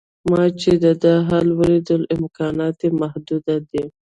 ما 0.29 0.41
چې 0.61 0.71
د 0.83 0.85
ده 1.01 1.13
حال 1.27 1.47
ولید 1.59 1.87
امکانات 2.15 2.77
یې 2.85 2.89
محدود 3.01 3.45
دي. 3.71 3.83